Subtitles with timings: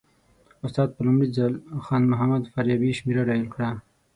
[0.65, 1.53] استاد په لومړي ځل
[1.85, 3.69] خان محمد فاریابي شمېره ډایل کړه.